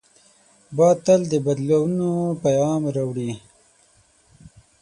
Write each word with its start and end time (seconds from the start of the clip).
باد 0.75 0.97
تل 1.05 1.21
د 1.31 1.33
بدلونو 1.45 2.09
پیغام 2.43 2.81
راوړي 2.95 3.31